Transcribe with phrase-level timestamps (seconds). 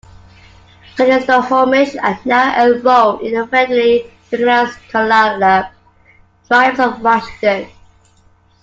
[0.97, 5.69] Many Snohomish are now enrolled in the federally recognized Tulalip
[6.47, 7.69] Tribes of Washington.